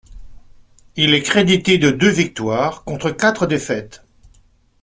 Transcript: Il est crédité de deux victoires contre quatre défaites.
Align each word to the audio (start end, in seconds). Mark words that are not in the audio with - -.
Il 0.95 1.13
est 1.13 1.21
crédité 1.21 1.77
de 1.77 1.91
deux 1.91 2.09
victoires 2.09 2.83
contre 2.85 3.11
quatre 3.11 3.45
défaites. 3.45 4.03